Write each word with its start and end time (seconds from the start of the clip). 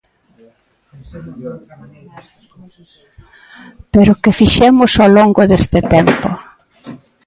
¿Pero 3.93 4.19
que 4.21 4.37
fixemos 4.39 4.91
ao 4.97 5.09
longo 5.17 5.41
deste 5.49 5.79
tempo? 5.95 6.29